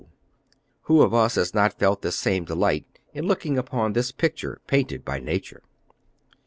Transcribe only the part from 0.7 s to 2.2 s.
Who of us has not felt this